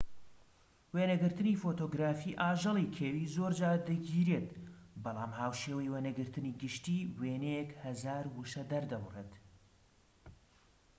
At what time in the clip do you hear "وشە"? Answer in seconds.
8.35-8.63